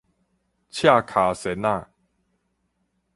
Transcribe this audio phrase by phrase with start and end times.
[0.03, 0.03] 赤
[1.03, 1.87] 跤仙仔